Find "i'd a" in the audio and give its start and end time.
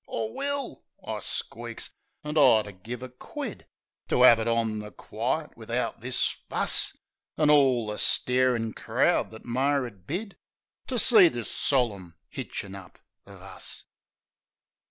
2.35-2.71